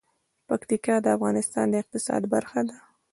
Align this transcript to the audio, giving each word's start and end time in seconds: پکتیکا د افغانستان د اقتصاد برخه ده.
پکتیکا 0.47 0.95
د 1.01 1.07
افغانستان 1.15 1.65
د 1.69 1.73
اقتصاد 1.83 2.21
برخه 2.33 2.61
ده. 2.69 2.77